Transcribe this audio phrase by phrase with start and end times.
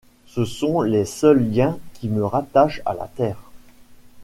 [0.25, 3.51] Ce sont les seuls liens qui me rattachent à la terre.